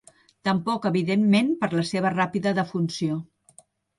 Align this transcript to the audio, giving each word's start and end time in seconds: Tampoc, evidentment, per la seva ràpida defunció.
Tampoc, 0.47 0.87
evidentment, 0.89 1.51
per 1.59 1.69
la 1.75 1.85
seva 1.91 2.13
ràpida 2.15 2.53
defunció. 2.61 3.21